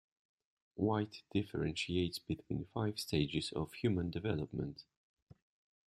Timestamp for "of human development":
3.51-4.83